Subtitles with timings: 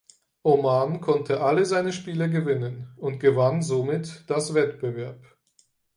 [0.41, 5.37] Oman konnte alle seine Spiele gewinnen und gewann somit das Wettbewerb.